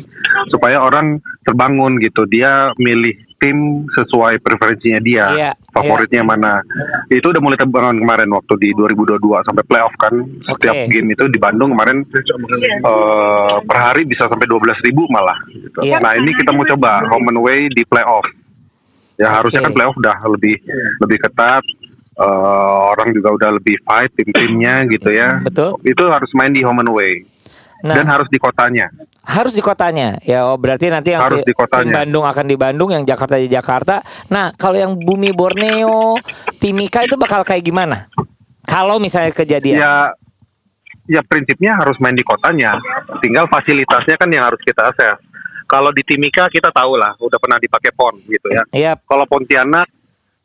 Supaya 0.49 0.81
orang 0.81 1.21
terbangun 1.45 2.01
gitu. 2.01 2.25
Dia 2.25 2.73
milih 2.81 3.13
tim 3.37 3.85
sesuai 3.93 4.41
preferensinya 4.41 4.99
dia 5.01 5.25
Iya, 5.33 5.51
favoritnya 5.69 6.25
mana. 6.25 6.61
Itu 7.09 7.29
udah 7.29 7.41
mulai 7.41 7.57
terbangun 7.57 8.01
kemarin 8.01 8.29
waktu 8.33 8.53
di 8.57 8.69
2022 8.73 9.45
sampai 9.45 9.63
playoff 9.65 9.93
kan. 10.01 10.13
Setiap 10.41 10.73
Oke. 10.73 10.89
game 10.89 11.13
itu 11.13 11.23
di 11.29 11.37
Bandung 11.37 11.73
kemarin 11.77 12.01
eh, 12.01 13.55
per 13.61 13.77
hari 13.77 14.09
bisa 14.09 14.25
sampai 14.25 14.49
12.000 14.49 14.89
ribu 14.89 15.05
malah. 15.13 15.37
Gitu. 15.49 15.79
Iya. 15.85 16.01
Nah 16.01 16.17
ini 16.17 16.33
kita 16.33 16.49
mau 16.53 16.65
coba 16.65 17.05
home 17.13 17.29
and 17.29 17.39
away 17.39 17.59
di 17.69 17.85
playoff. 17.85 18.25
Ya 19.17 19.33
harusnya 19.33 19.61
Oke. 19.61 19.65
kan 19.69 19.73
playoff 19.73 19.95
udah 19.97 20.17
lebih 20.33 20.55
lebih 21.05 21.17
ketat. 21.21 21.63
Eh, 22.17 22.81
orang 22.97 23.13
juga 23.13 23.29
udah 23.37 23.49
lebih 23.61 23.77
fight 23.85 24.09
tim-timnya 24.17 24.89
gitu 24.89 25.13
ya. 25.13 25.37
Betul. 25.45 25.77
Itu 25.85 26.09
harus 26.09 26.33
main 26.33 26.49
di 26.49 26.65
home 26.65 26.81
and 26.81 26.89
away 26.89 27.21
Nah, 27.85 27.93
dan 27.93 28.09
harus 28.09 28.25
di 28.29 28.41
kotanya. 28.41 28.89
harus 29.21 29.53
di 29.53 29.61
kotanya. 29.61 30.17
Ya, 30.23 30.47
oh 30.47 30.57
berarti 30.57 30.89
nanti 30.89 31.13
yang 31.13 31.21
Harus 31.21 31.43
ti- 31.43 31.51
di 31.51 31.55
kotanya. 31.55 31.83
tim 31.83 31.93
Bandung 31.93 32.25
akan 32.25 32.45
di 32.47 32.57
Bandung, 32.57 32.89
yang 32.89 33.03
Jakarta 33.03 33.35
di 33.37 33.45
Jakarta. 33.45 34.01
Nah, 34.31 34.49
kalau 34.55 34.79
yang 34.79 34.97
Bumi 34.97 35.29
Borneo, 35.29 36.17
Timika 36.57 37.03
itu 37.03 37.19
bakal 37.19 37.43
kayak 37.43 37.61
gimana? 37.61 38.09
Kalau 38.63 38.97
misalnya 38.97 39.29
kejadian. 39.29 39.77
Ya, 39.77 39.93
ya 41.07 41.21
prinsipnya 41.21 41.77
harus 41.77 41.99
main 41.99 42.15
di 42.15 42.23
kotanya. 42.23 42.75
Tinggal 43.19 43.45
fasilitasnya 43.47 44.15
kan 44.15 44.29
yang 44.31 44.47
harus 44.47 44.59
kita 44.63 44.89
akses. 44.89 45.19
Kalau 45.67 45.91
di 45.91 45.99
Timika 46.01 46.47
kita 46.47 46.71
tahu 46.71 46.95
lah, 46.95 47.11
udah 47.19 47.37
pernah 47.37 47.59
dipakai 47.59 47.91
PON 47.91 48.15
gitu 48.25 48.47
ya. 48.47 48.63
Iya, 48.71 48.91
Kalau 49.03 49.27
Pontianak, 49.27 49.91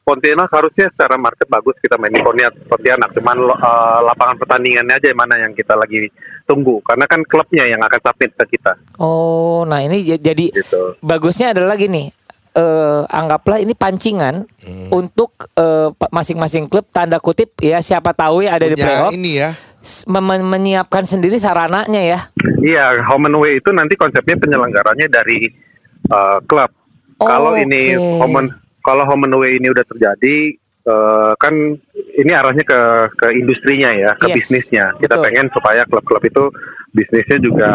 Pontianak 0.02 0.50
harusnya 0.50 0.90
secara 0.90 1.14
market 1.14 1.46
bagus 1.46 1.78
kita 1.78 1.94
main 1.94 2.10
di 2.10 2.18
Pontianak. 2.18 2.58
Pontianak. 2.66 3.14
Cuman 3.14 3.38
eh, 3.38 4.00
lapangan 4.02 4.34
pertandingannya 4.42 4.98
aja 4.98 5.06
yang 5.06 5.20
mana 5.22 5.38
yang 5.38 5.54
kita 5.54 5.78
lagi 5.78 6.10
tunggu. 6.42 6.78
Karena 6.80 7.04
kan 7.04 7.22
klubnya 7.22 7.64
yang 7.64 7.80
akan 7.80 8.00
submit 8.00 8.30
ke 8.34 8.44
kita. 8.52 8.76
Oh, 8.96 9.62
nah 9.62 9.78
ini 9.78 10.02
jadi 10.12 10.48
Gitu. 10.48 10.96
bagusnya 10.98 11.50
adalah 11.50 11.74
gini. 11.74 12.10
Eh, 12.52 13.00
anggaplah 13.08 13.56
ini 13.56 13.72
pancingan 13.72 14.44
Hmm. 14.60 14.92
untuk 14.92 15.48
pa- 15.90 16.12
masing-masing 16.12 16.68
klub 16.68 16.84
tanda 16.86 17.16
kutip 17.16 17.56
ya 17.56 17.80
siapa 17.80 18.12
tahu 18.12 18.44
ya 18.44 18.60
ada 18.60 18.68
di 18.68 18.76
Punya 18.76 18.84
playoff 18.84 19.12
ini 19.14 19.40
ya. 19.40 19.56
mem- 20.06 20.44
menyiapkan 20.44 21.00
sendiri 21.02 21.40
sarananya 21.40 21.96
ya. 21.98 22.20
Iya, 22.60 23.00
home 23.02 23.26
and 23.26 23.34
away 23.34 23.56
itu 23.56 23.72
nanti 23.72 23.96
konsepnya 23.96 24.36
penyelenggaranya 24.36 25.08
dari 25.08 25.48
eh, 26.04 26.38
klub. 26.44 26.68
Oh, 27.16 27.24
kalau 27.24 27.56
ini 27.56 27.96
oke. 27.96 28.20
home 28.20 28.52
kalau 28.82 29.06
home 29.06 29.24
and 29.24 29.34
away 29.34 29.56
ini 29.56 29.70
udah 29.70 29.86
terjadi 29.86 30.52
eh, 30.82 31.32
kan 31.38 31.54
ini 32.12 32.32
arahnya 32.32 32.60
ke 32.62 32.80
ke 33.16 33.26
industrinya 33.32 33.90
ya, 33.90 34.10
ke 34.14 34.28
Yes, 34.28 34.36
bisnisnya. 34.36 34.92
Kita 35.00 35.16
betul. 35.16 35.24
pengen 35.28 35.46
supaya 35.52 35.82
klub-klub 35.88 36.22
itu 36.22 36.44
bisnisnya 36.92 37.38
juga 37.40 37.70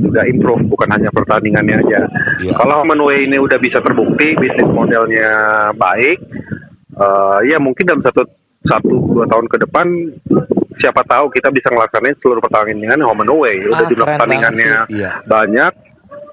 juga 0.00 0.24
improve 0.24 0.64
bukan 0.66 0.88
hanya 0.88 1.12
pertandingannya 1.12 1.84
aja. 1.84 2.00
Iya. 2.40 2.52
Kalau 2.56 2.80
away 2.96 3.28
ini 3.28 3.36
udah 3.36 3.60
bisa 3.60 3.84
terbukti 3.84 4.32
bisnis 4.34 4.68
modelnya 4.68 5.28
baik, 5.76 6.18
eh, 6.96 7.38
ya 7.48 7.60
mungkin 7.60 7.84
dalam 7.84 8.00
satu 8.00 8.24
satu 8.64 8.88
dua 9.12 9.28
tahun 9.28 9.44
ke 9.52 9.56
depan 9.68 9.86
siapa 10.80 11.04
tahu 11.04 11.28
kita 11.28 11.52
bisa 11.52 11.68
ngelaksanain 11.68 12.16
seluruh 12.18 12.40
pertandingan 12.40 13.04
home 13.04 13.20
and 13.20 13.30
away. 13.30 13.60
Udah 13.60 13.84
Ah, 13.84 13.88
jumlah 13.88 14.06
pertandingannya. 14.08 14.88
Iya. 14.88 15.10
banyak. 15.28 15.72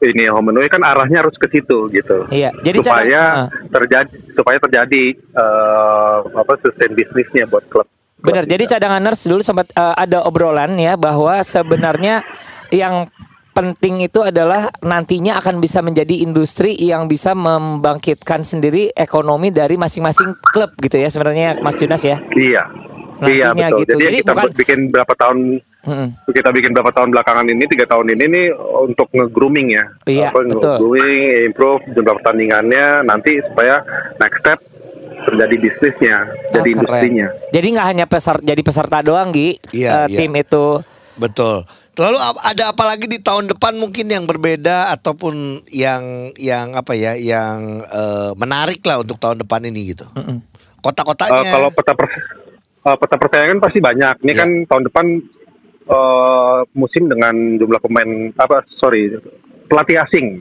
Ini 0.01 0.33
away 0.33 0.65
kan 0.65 0.81
arahnya 0.81 1.21
harus 1.21 1.37
ke 1.37 1.45
situ 1.53 1.85
gitu. 1.93 2.25
Iya, 2.33 2.49
jadi 2.65 2.81
supaya 2.81 3.05
cadang- 3.05 3.21
ah. 3.21 3.47
terjadi 3.69 4.11
supaya 4.33 4.57
terjadi 4.57 5.03
eh, 5.13 6.17
apa 6.33 6.53
sustain 6.57 6.97
bisnisnya 6.97 7.45
buat 7.45 7.61
klub. 7.69 7.85
Benar. 8.21 8.49
Jadi 8.49 8.65
kita. 8.65 8.81
cadanganers 8.81 9.21
dulu 9.29 9.45
sempat 9.45 9.69
eh, 9.77 9.95
ada 9.97 10.25
obrolan 10.25 10.73
ya 10.81 10.97
bahwa 10.97 11.45
sebenarnya 11.45 12.25
yang 12.73 13.05
penting 13.53 14.01
itu 14.01 14.25
adalah 14.25 14.73
nantinya 14.81 15.37
akan 15.37 15.61
bisa 15.61 15.83
menjadi 15.85 16.23
industri 16.25 16.73
yang 16.81 17.05
bisa 17.05 17.37
membangkitkan 17.37 18.41
sendiri 18.41 18.89
ekonomi 18.95 19.53
dari 19.53 19.77
masing-masing 19.77 20.33
klub 20.41 20.71
gitu 20.81 20.97
ya 20.97 21.13
sebenarnya 21.13 21.61
Mas 21.61 21.77
Junas 21.77 22.01
ya. 22.01 22.17
Iya. 22.33 22.63
Iya 23.21 23.53
Nantinya 23.53 23.67
betul. 23.69 23.79
gitu. 23.85 23.93
Jadi, 23.93 24.01
Jadi 24.01 24.17
kita 24.25 24.33
bukan- 24.33 24.53
bikin 24.57 24.79
berapa 24.89 25.13
tahun 25.13 25.37
Mm-mm. 25.81 26.09
kita 26.27 26.49
bikin 26.49 26.71
beberapa 26.71 26.93
tahun 26.93 27.09
belakangan 27.09 27.45
ini 27.47 27.63
tiga 27.65 27.85
tahun 27.85 28.11
ini 28.11 28.23
nih 28.27 28.45
untuk 28.79 29.09
nge-grooming 29.09 29.67
ya 29.71 29.85
Iya, 30.05 30.29
apa 30.29 30.43
betul. 30.43 30.57
nge-grooming 30.77 31.17
improve 31.47 31.81
jumlah 31.89 32.15
pertandingannya 32.17 32.85
nanti 33.01 33.41
supaya 33.43 33.81
next 34.15 34.37
step 34.39 34.59
terjadi 35.21 35.55
bisnisnya 35.59 36.17
Oh, 36.21 36.53
jadi 36.53 36.69
keren. 36.69 36.77
industrinya 36.77 37.27
Jadi 37.49 37.67
nggak 37.71 37.87
hanya 37.87 38.05
peserta 38.05 38.41
jadi 38.41 38.61
peserta 38.61 38.97
doang 38.99 39.29
Gi 39.29 39.57
Iya, 39.71 39.89
eh, 39.91 40.05
iya. 40.07 40.17
tim 40.17 40.33
itu. 40.33 40.65
Betul. 41.13 41.65
Lalu 41.91 42.17
ada 42.39 42.63
apa 42.67 42.83
lagi 42.87 43.05
di 43.05 43.19
tahun 43.19 43.45
depan 43.47 43.75
mungkin 43.75 44.07
yang 44.07 44.23
berbeda 44.23 44.89
ataupun 44.91 45.33
yang 45.67 46.01
yang 46.35 46.73
apa 46.73 46.93
ya 46.93 47.13
yang 47.13 47.81
eh, 47.83 48.31
menarik 48.33 48.81
lah 48.81 48.97
untuk 48.97 49.17
tahun 49.17 49.41
depan 49.41 49.61
ini 49.63 49.91
gitu. 49.91 50.05
Eh, 50.11 50.39
Kota-kotanya. 50.79 51.51
kalau 51.51 51.69
peta 51.69 51.93
per, 51.93 52.07
eh, 52.81 52.95
peta 52.95 53.15
persaingan 53.15 53.59
pasti 53.59 53.77
banyak 53.77 54.15
ini 54.19 54.31
Iya. 54.31 54.39
kan 54.39 54.49
tahun 54.65 54.83
depan 54.87 55.05
eh, 55.91 56.59
musim 56.73 57.11
dengan 57.11 57.35
jumlah 57.59 57.81
pemain 57.83 58.09
apa 58.39 58.63
sorry 58.79 59.11
pelatih 59.67 59.99
asing 60.01 60.39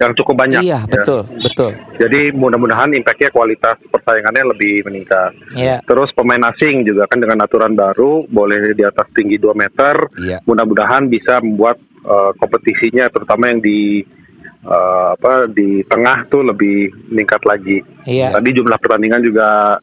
yang 0.00 0.16
cukup 0.16 0.32
banyak 0.32 0.64
Iya, 0.64 0.80
ya. 0.80 0.88
betul, 0.88 1.20
betul. 1.44 1.70
jadi 2.00 2.32
mudah-mudahan 2.32 2.88
impactnya 2.96 3.28
kualitas 3.28 3.76
persaingannya 3.92 4.48
lebih 4.48 4.80
meningkat 4.88 5.36
Iya. 5.52 5.84
Terus 5.84 6.08
pemain 6.16 6.40
asing 6.48 6.88
juga 6.88 7.04
kan 7.04 7.20
dengan 7.20 7.44
aturan 7.44 7.76
baru 7.76 8.24
boleh 8.24 8.72
di 8.72 8.80
atas 8.80 9.04
tinggi 9.12 9.36
2 9.36 9.52
meter. 9.52 10.08
Iya. 10.16 10.40
Mudah-mudahan 10.48 11.04
bisa 11.12 11.44
membuat 11.44 11.76
eh, 12.00 12.32
kompetisinya 12.40 13.12
terutama 13.12 13.52
yang 13.52 13.60
di 13.60 14.00
eh, 14.64 15.08
apa 15.20 15.44
di 15.52 15.84
tengah 15.84 16.24
tuh 16.32 16.48
lebih 16.48 16.88
meningkat 17.12 17.44
lagi. 17.44 17.84
Iya. 18.08 18.32
Tadi 18.32 18.48
jumlah 18.56 18.80
pertandingan 18.80 19.20
juga 19.20 19.76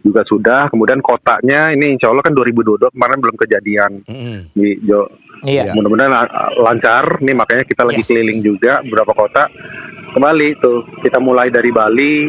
juga 0.00 0.22
sudah. 0.24 0.68
Kemudian 0.68 1.00
kotanya 1.00 1.70
ini 1.70 1.94
insya 1.94 2.08
Allah 2.08 2.20
kan 2.20 2.32
2022 2.32 2.90
kemarin 2.90 3.18
belum 3.18 3.36
kejadian 3.36 3.90
Mm-mm. 4.02 4.38
di 4.52 4.80
Jo. 4.82 5.08
Iya. 5.40 5.72
Mudah-mudahan 5.72 6.10
la- 6.10 6.32
lancar. 6.60 7.20
Nih 7.20 7.32
makanya 7.32 7.64
kita 7.64 7.82
lagi 7.82 8.00
Yes. 8.00 8.08
keliling 8.08 8.40
juga 8.40 8.80
beberapa 8.80 9.12
kota. 9.14 9.48
Kembali 10.10 10.58
tuh 10.58 10.82
kita 11.00 11.16
mulai 11.16 11.48
dari 11.48 11.70
Bali, 11.70 12.26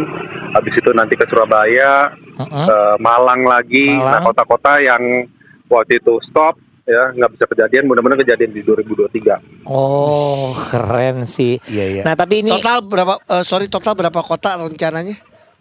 habis 0.53 0.73
itu 0.73 0.93
nanti 0.93 1.17
ke 1.17 1.25
Surabaya, 1.25 2.13
Mm-mm. 2.37 2.65
ke 2.69 2.77
Malang 2.97 3.41
lagi. 3.43 3.89
Malang. 3.89 4.05
Nah 4.07 4.19
kota-kota 4.21 4.77
yang 4.77 5.27
waktu 5.65 5.97
itu 5.97 6.13
stop 6.23 6.55
ya 6.81 7.09
nggak 7.11 7.31
bisa 7.33 7.45
kejadian. 7.47 7.87
Mudah-mudahan 7.87 8.21
kejadian 8.21 8.51
di 8.51 8.61
2023. 8.61 9.41
Oh, 9.65 10.51
keren 10.67 11.25
sih. 11.25 11.57
Iya, 11.65 11.85
iya. 11.89 12.03
Nah, 12.03 12.13
tapi 12.13 12.43
ini 12.43 12.51
Total 12.53 12.79
berapa 12.81 13.17
eh, 13.17 13.43
sorry 13.43 13.65
total 13.65 13.93
berapa 13.93 14.19
kota 14.19 14.55
rencananya? 14.55 15.15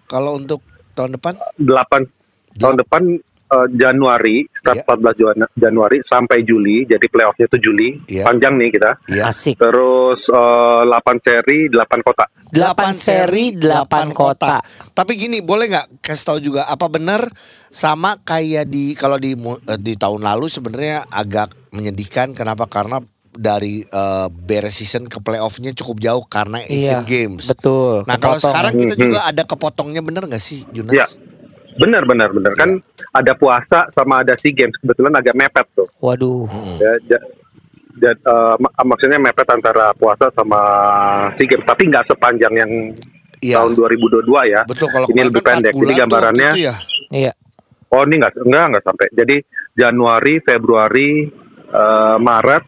Kalau 0.05 0.35
untuk 0.35 0.61
tahun 0.93 1.17
depan? 1.17 1.35
8 1.59 2.59
tahun 2.59 2.77
depan 2.83 3.03
eh, 3.51 3.69
Januari, 3.75 4.43
start 4.59 4.83
14 4.85 5.17
Jan- 5.17 5.55
Januari 5.55 5.99
sampai 6.05 6.43
Juli. 6.43 6.83
Jadi 6.85 7.07
playoffnya 7.07 7.47
itu 7.47 7.59
Juli. 7.61 7.89
Iya. 8.07 8.27
Panjang 8.27 8.55
nih 8.59 8.71
kita. 8.71 8.91
Iya. 9.07 9.23
asik. 9.27 9.57
Terus 9.57 10.21
eh, 10.27 10.83
8 10.87 11.25
seri, 11.25 11.59
8 11.67 12.03
kota. 12.03 12.25
8 12.51 12.91
seri, 12.93 13.45
8 13.55 14.11
kota. 14.11 14.59
Tapi 14.91 15.13
gini, 15.15 15.39
boleh 15.41 15.67
nggak 15.67 16.03
kasih 16.03 16.27
tahu 16.27 16.39
juga 16.41 16.67
apa 16.67 16.87
benar 16.87 17.27
sama 17.71 18.19
kayak 18.21 18.67
di 18.67 18.95
kalau 18.95 19.15
di 19.15 19.35
eh, 19.35 19.79
di 19.79 19.95
tahun 19.95 20.23
lalu 20.23 20.47
sebenarnya 20.47 21.07
agak 21.07 21.55
menyedihkan 21.71 22.35
kenapa? 22.35 22.67
Karena 22.67 22.99
dari 23.33 23.83
eh, 23.83 24.27
beres 24.29 24.75
season 24.75 25.07
ke 25.07 25.19
playoffnya 25.19 25.71
cukup 25.73 25.97
jauh 25.99 26.25
karena 26.25 26.59
Asian 26.61 27.01
Iya, 27.01 27.07
Games. 27.07 27.47
betul, 27.47 28.03
Nah 28.03 28.17
kalau 28.17 28.37
sekarang 28.37 28.75
kita 28.75 28.95
Mhm. 28.95 29.01
juga 29.01 29.19
ada 29.23 29.43
kepotongnya 29.45 30.01
bener 30.01 30.25
nggak 30.25 30.39
sih, 30.39 30.67
Junas? 30.69 30.93
Iya. 30.93 31.07
Benar, 31.73 32.03
benar, 32.03 32.29
benar. 32.31 32.53
Kan 32.55 32.83
ada 33.11 33.33
puasa 33.33 33.89
sama 33.91 34.21
ada 34.21 34.35
SEA 34.35 34.53
Games. 34.53 34.75
Kebetulan 34.77 35.15
agak 35.15 35.33
mepet 35.33 35.67
tuh. 35.73 35.87
Waduh. 35.99 36.51
Ya, 36.77 36.93
ja- 37.09 37.27
ja- 38.01 38.21
eh, 38.21 38.55
mak- 38.59 38.75
maksudnya 38.77 39.17
mepet 39.17 39.47
antara 39.47 39.95
puasa 39.95 40.29
sama 40.31 40.61
SEA 41.39 41.47
Games. 41.47 41.65
Tapi 41.65 41.83
nggak 41.87 42.05
sepanjang 42.07 42.53
yang 42.53 42.73
Iya. 43.39 43.57
tahun 43.57 43.73
2022 43.73 44.45
ya. 44.45 44.61
Betul 44.67 44.91
kalau 44.91 45.07
Ini 45.09 45.23
lebih 45.25 45.41
kan 45.41 45.57
pendek. 45.57 45.73
Jadi 45.73 45.87
tuh 45.87 45.97
gambarannya, 45.97 46.51
itu 46.51 46.61
ya. 46.61 46.75
Iya. 47.09 47.33
oh 47.89 48.03
ini 48.05 48.15
nggak, 48.19 48.35
enggak, 48.41 48.65
nggak 48.71 48.85
sampai. 48.85 49.07
Jadi 49.11 49.37
Januari, 49.73 50.35
Februari, 50.41 51.11
eh, 51.71 52.17
Maret, 52.19 52.65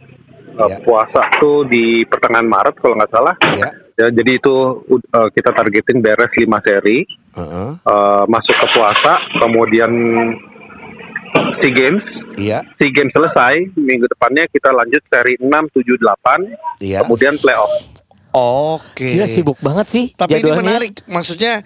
eh, 0.53 0.69
Iya. 0.69 0.79
puasa 0.83 1.21
tuh 1.37 1.65
di 1.65 2.05
pertengahan 2.05 2.45
Maret 2.45 2.77
kalau 2.77 2.95
nggak 2.95 3.11
salah. 3.11 3.35
Iya. 3.43 3.69
Ya, 3.93 4.07
jadi 4.09 4.37
itu 4.37 4.55
eh, 4.91 5.29
kita 5.33 5.51
targetin 5.51 5.99
beres 5.99 6.33
5 6.33 6.61
seri. 6.61 7.05
Heeh. 7.33 7.71
eh, 7.79 8.25
masuk 8.27 8.53
ke 8.55 8.67
puasa, 8.71 9.13
kemudian 9.39 9.93
SEA 11.33 11.71
Games, 11.71 12.05
Iya. 12.35 12.61
SEA 12.77 12.91
Games 12.91 13.09
selesai, 13.11 13.73
minggu 13.75 14.05
depannya 14.07 14.45
kita 14.47 14.69
lanjut 14.71 15.01
seri 15.07 15.37
6, 15.37 15.49
7, 15.71 15.97
8, 15.97 16.41
Iya. 16.79 17.01
kemudian 17.03 17.37
playoff. 17.37 17.73
Oke. 18.33 19.13
Gila 19.13 19.25
sibuk 19.27 19.61
banget 19.61 19.87
sih 19.87 20.05
Tapi 20.11 20.33
ini 20.35 20.41
jadwalnya. 20.43 20.61
menarik, 20.81 21.05
maksudnya 21.07 21.61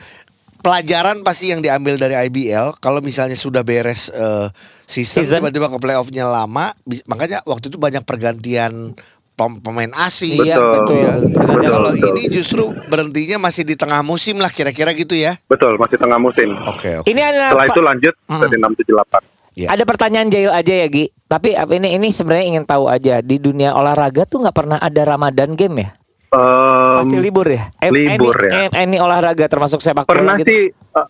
pelajaran 0.66 1.22
pasti 1.22 1.54
yang 1.54 1.62
diambil 1.62 1.94
dari 1.94 2.18
IBL 2.26 2.74
kalau 2.76 2.98
misalnya 2.98 3.38
sudah 3.38 3.62
beres 3.62 4.10
eh, 4.10 4.50
season, 4.82 5.22
Season. 5.22 5.38
tiba-tiba 5.38 5.70
ke 5.70 5.78
playoffnya 5.78 6.26
lama, 6.26 6.74
makanya 7.06 7.38
waktu 7.42 7.70
itu 7.70 7.78
banyak 7.78 8.02
pergantian 8.02 8.98
pem- 9.32 9.60
pemain 9.60 9.92
asing 10.02 10.42
Iya, 10.42 10.58
Betul. 10.58 10.72
gitu 10.72 10.92
ya. 10.96 11.14
Betul, 11.22 11.60
Kalau 11.62 11.90
betul. 11.90 12.08
ini 12.10 12.22
justru 12.28 12.62
berhentinya 12.88 13.36
masih 13.38 13.62
di 13.62 13.74
tengah 13.74 14.02
musim 14.02 14.36
lah 14.36 14.48
kira-kira 14.48 14.90
gitu 14.90 15.14
ya. 15.14 15.38
Betul, 15.46 15.76
masih 15.76 15.96
tengah 15.96 16.18
musim. 16.18 16.50
Oke, 16.66 16.98
oke. 16.98 17.06
Ini 17.06 17.20
ada 17.20 17.52
Setelah 17.52 17.66
itu 17.68 17.80
lanjut 17.80 18.14
Hmm. 18.26 18.40
seri 18.42 18.56
6, 18.56 18.72
7, 18.74 18.92
8. 18.92 19.22
Ya. 19.56 19.68
Ada 19.72 19.84
pertanyaan 19.88 20.28
Jail 20.28 20.52
aja 20.52 20.74
ya 20.74 20.86
Gi. 20.86 21.08
Tapi 21.24 21.56
apa 21.56 21.72
ini 21.72 21.96
ini 21.96 22.12
sebenarnya 22.12 22.46
ingin 22.46 22.64
tahu 22.68 22.92
aja 22.92 23.24
di 23.24 23.40
dunia 23.40 23.72
olahraga 23.72 24.28
tuh 24.28 24.44
nggak 24.44 24.52
pernah 24.52 24.76
ada 24.76 25.02
Ramadan 25.02 25.56
game 25.56 25.80
ya? 25.80 25.90
Em, 26.26 26.96
Pasti 26.98 27.16
libur 27.16 27.46
ya? 27.46 27.70
Eh, 27.78 27.88
libur 27.88 28.34
any, 28.36 28.50
ya. 28.50 28.66
eh, 28.66 28.82
Any 28.82 28.96
olahraga 28.96 29.46
termasuk 29.46 29.78
sepak 29.78 30.04
bola 30.04 30.12
pernah 30.12 30.34
gitu. 30.36 30.48
sih, 30.48 30.62
eh, 30.68 31.08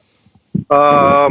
em, 0.69 1.31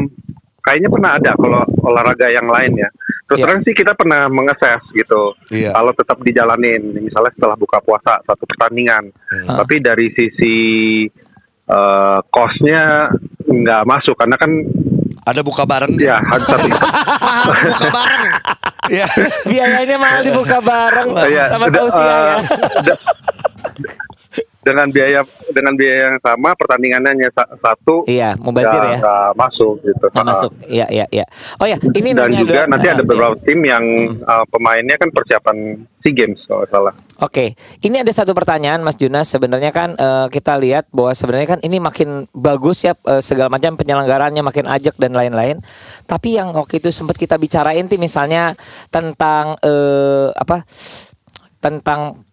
kayaknya 0.60 0.90
pernah 0.90 1.12
ada 1.14 1.32
kalau 1.34 1.62
olahraga 1.84 2.28
yang 2.28 2.46
lain 2.46 2.74
ya. 2.76 2.90
Terus 3.26 3.38
Iya. 3.38 3.46
terang 3.46 3.60
sih 3.62 3.74
kita 3.74 3.94
pernah 3.94 4.26
mengeses 4.28 4.82
gitu. 4.92 5.34
Iya. 5.50 5.70
Kalau 5.72 5.94
tetap 5.94 6.18
dijalanin, 6.20 6.82
misalnya 6.96 7.30
setelah 7.32 7.54
buka 7.56 7.78
puasa 7.80 8.22
satu 8.22 8.46
pertandingan. 8.46 9.10
Ah. 9.46 9.62
Tapi 9.62 9.78
dari 9.80 10.10
sisi 10.12 10.58
eh 11.66 12.20
cost-nya 12.28 13.10
nggak 13.44 13.84
masuk 13.84 14.14
karena 14.16 14.38
kan 14.38 14.50
Ada 15.26 15.42
buka 15.42 15.66
bareng 15.66 15.98
dia. 15.98 16.14
ya 16.14 16.18
harus 16.24 16.46
satu 16.46 16.66
Mahal 17.26 17.46
buka 17.66 17.88
bareng. 17.90 18.24
ya. 19.02 19.08
Biayanya 19.44 19.98
mahal 19.98 20.22
dibuka 20.22 20.58
bareng 20.60 21.10
Iya, 21.26 21.50
sama 21.50 21.66
tausiah 21.68 22.06
ya. 22.06 22.38
eh, 22.38 22.42
de- 22.84 23.02
dengan 24.66 24.90
biaya 24.90 25.22
dengan 25.54 25.78
biaya 25.78 26.10
yang 26.10 26.18
sama 26.18 26.58
pertandingannya 26.58 27.10
hanya 27.14 27.30
sa- 27.30 27.54
satu 27.56 28.02
Iya, 28.10 28.34
mubazir 28.42 28.82
ya. 28.82 28.98
masuk 29.38 29.78
gitu 29.86 30.06
Nggak 30.10 30.26
Ah. 30.26 30.30
masuk. 30.34 30.52
Iya, 30.66 30.86
iya, 30.90 31.06
iya. 31.14 31.26
Oh 31.62 31.70
ya, 31.70 31.78
ini 31.94 32.18
dan 32.18 32.34
juga 32.34 32.66
dulu- 32.66 32.72
nanti 32.74 32.88
ah, 32.90 32.94
ada 32.98 33.00
iya. 33.00 33.08
beberapa 33.08 33.36
tim 33.40 33.60
yang 33.62 33.86
uh, 34.20 34.46
pemainnya 34.50 34.98
kan 34.98 35.14
persiapan 35.14 35.58
SEA 36.02 36.12
Games 36.12 36.42
kalau 36.44 36.66
salah. 36.66 36.94
Oke, 37.18 37.54
ini 37.80 37.98
ada 37.98 38.10
satu 38.10 38.34
pertanyaan 38.34 38.82
Mas 38.82 38.98
Junas. 38.98 39.26
Sebenarnya 39.26 39.70
kan 39.70 39.94
eh, 39.96 40.28
kita 40.30 40.54
lihat 40.56 40.86
bahwa 40.92 41.14
sebenarnya 41.14 41.48
kan 41.48 41.60
ini 41.62 41.80
makin 41.80 42.26
bagus 42.30 42.84
ya 42.84 42.94
eh, 43.06 43.22
segala 43.22 43.48
macam 43.48 43.74
penyelenggarannya 43.74 44.42
makin 44.42 44.66
ajak 44.66 44.98
dan 44.98 45.14
lain-lain. 45.14 45.62
Tapi 46.04 46.36
yang 46.36 46.52
waktu 46.52 46.78
itu 46.78 46.90
sempat 46.90 47.16
kita 47.16 47.38
bicarain 47.38 47.86
tuh 47.86 47.96
misalnya 47.96 48.54
tentang 48.90 49.56
eh, 49.62 50.30
apa? 50.32 50.66
Tentang 51.58 52.25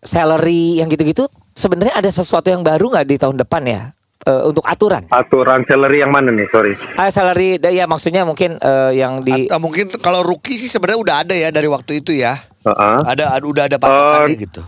salary 0.00 0.78
yang 0.78 0.88
gitu-gitu. 0.88 1.26
Sebenarnya 1.52 1.98
ada 1.98 2.06
sesuatu 2.06 2.46
yang 2.48 2.62
baru 2.62 2.94
nggak 2.94 3.06
di 3.06 3.16
tahun 3.18 3.36
depan 3.42 3.62
ya 3.66 3.82
eh, 4.24 4.42
untuk 4.46 4.62
aturan? 4.62 5.10
Aturan 5.10 5.66
salary 5.66 5.98
yang 6.00 6.14
mana 6.14 6.30
nih? 6.30 6.46
Sorry. 6.54 6.72
Ah, 6.94 7.10
salary 7.10 7.58
ya 7.58 7.90
maksudnya 7.90 8.22
mungkin 8.22 8.56
eh, 8.56 8.92
yang 8.94 9.26
di 9.26 9.50
Atau 9.50 9.58
mungkin 9.58 9.90
kalau 9.98 10.22
rookie 10.22 10.54
sih 10.54 10.70
sebenarnya 10.70 11.00
udah 11.02 11.16
ada 11.26 11.34
ya 11.34 11.50
dari 11.50 11.66
waktu 11.66 11.98
itu 11.98 12.14
ya. 12.14 12.38
Heeh. 12.62 12.98
Ada 13.06 13.42
udah 13.42 13.64
ada 13.66 13.76
patokannya 13.78 14.34
Eh, 14.34 14.38
gitu. 14.38 14.62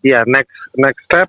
Iya, 0.00 0.24
next 0.24 0.52
next 0.76 1.00
step. 1.04 1.28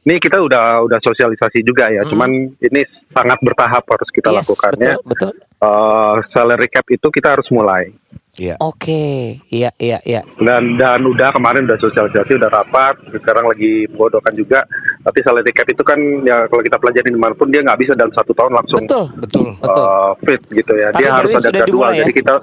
Ini 0.00 0.16
kita 0.16 0.40
udah 0.40 0.80
udah 0.88 0.98
sosialisasi 1.04 1.60
juga 1.60 1.92
ya. 1.92 2.02
Cuman 2.08 2.30
ini 2.56 2.80
sangat 3.12 3.36
bertahap 3.44 3.84
harus 3.84 4.08
kita 4.10 4.32
Yes, 4.32 4.42
lakukannya. 4.42 4.96
betul, 5.04 5.30
betul. 5.30 5.32
Eh, 5.60 6.16
salary 6.32 6.68
cap 6.72 6.86
itu 6.88 7.06
kita 7.12 7.36
harus 7.36 7.44
mulai. 7.52 7.92
Iya. 8.40 8.56
Oke, 8.56 9.36
iya 9.52 9.68
iya 9.76 10.00
iya. 10.00 10.24
dan 10.40 10.80
dan 10.80 11.04
udah 11.04 11.28
kemarin 11.36 11.68
udah 11.68 11.76
sosialisasi 11.76 12.40
udah 12.40 12.48
rapat 12.48 12.96
sekarang 13.12 13.44
lagi 13.44 13.84
menggodokan 13.92 14.32
juga 14.32 14.64
tapi 15.04 15.20
salary 15.20 15.52
cap 15.52 15.68
itu 15.68 15.84
kan 15.84 16.00
ya 16.24 16.48
kalau 16.48 16.64
kita 16.64 16.80
pelajari 16.80 17.12
di 17.12 17.20
mana 17.20 17.36
pun 17.36 17.52
dia 17.52 17.60
nggak 17.60 17.76
bisa 17.76 17.92
dalam 17.92 18.08
satu 18.16 18.32
tahun 18.32 18.56
langsung 18.56 18.80
Betul. 18.80 19.04
Betul. 19.20 19.46
Betul. 19.60 19.84
uh, 19.84 20.10
fit 20.24 20.40
gitu 20.56 20.72
ya 20.72 20.88
Tapi 20.88 21.04
dia 21.04 21.12
harus 21.12 21.30
ada 21.36 21.50
jadwal 21.52 21.68
dimulai 21.68 21.92
ya? 21.92 21.98
jadi 22.00 22.12
kita 22.16 22.34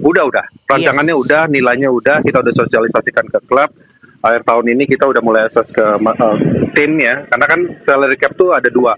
udah 0.00 0.24
udah 0.28 0.44
rancangannya 0.68 1.14
Yes. 1.16 1.22
udah 1.24 1.42
nilainya 1.48 1.88
udah 1.88 2.16
kita 2.20 2.36
udah 2.44 2.52
sosialisasikan 2.60 3.24
ke 3.24 3.38
klub 3.48 3.70
akhir 4.20 4.44
tahun 4.44 4.66
ini 4.68 4.84
kita 4.84 5.08
udah 5.08 5.22
mulai 5.24 5.48
akses 5.48 5.64
ke 5.72 5.80
uh, 5.96 6.36
tim 6.76 7.00
ya 7.00 7.24
karena 7.24 7.46
kan 7.48 7.60
salary 7.88 8.20
cap 8.20 8.36
tuh 8.36 8.52
ada 8.52 8.68
dua 8.68 8.92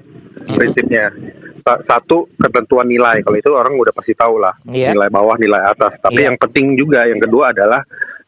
prinsipnya 0.50 1.14
sa- 1.14 1.51
satu 1.62 2.28
ketentuan 2.36 2.86
nilai. 2.86 3.22
Kalau 3.22 3.36
itu 3.38 3.50
orang 3.54 3.74
udah 3.78 3.94
pasti 3.94 4.12
tahu 4.12 4.36
lah 4.42 4.54
Iya. 4.68 4.92
nilai 4.92 5.08
bawah, 5.08 5.38
nilai 5.38 5.62
atas. 5.62 5.94
Tapi 6.02 6.20
Iya. 6.20 6.26
yang 6.30 6.36
penting 6.38 6.74
juga 6.74 7.06
yang 7.06 7.22
kedua 7.22 7.54
adalah 7.54 7.80